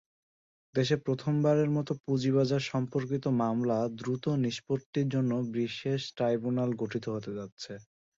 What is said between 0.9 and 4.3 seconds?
প্রথমবারের মতো পুঁজিবাজার-সম্পর্কিত মামলা দ্রুত